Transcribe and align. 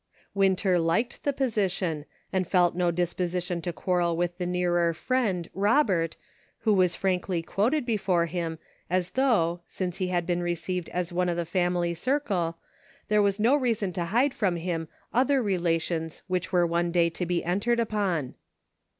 Winter 0.33 0.79
liked 0.79 1.21
the 1.23 1.31
position, 1.31 2.05
and 2.33 2.47
felt 2.47 2.73
no 2.75 2.89
disposition 2.89 3.61
to 3.61 3.71
quarrel 3.71 4.17
with 4.17 4.39
the 4.39 4.47
nearer 4.47 4.95
friend" 4.95 5.47
Robert," 5.69 6.15
who 6.61 6.73
was 6.73 6.95
frankly 6.95 7.43
quoted 7.43 7.85
before 7.85 8.25
him 8.25 8.57
as 8.89 9.11
though, 9.11 9.59
since 9.67 9.97
he 9.97 10.07
had 10.07 10.25
been 10.25 10.41
received 10.41 10.89
as 10.89 11.13
one 11.13 11.29
of 11.29 11.37
the 11.37 11.45
family 11.45 11.93
circle, 11.93 12.57
there 13.09 13.21
was 13.21 13.39
no 13.39 13.55
reason 13.55 13.93
to 13.93 14.05
hide 14.05 14.33
from 14.33 14.55
him 14.55 14.87
other 15.13 15.39
relations 15.39 16.23
which 16.25 16.51
were 16.51 16.65
one 16.65 16.89
day 16.89 17.07
to 17.07 17.27
be 17.27 17.43
entered 17.43 17.79
upon. 17.79 18.33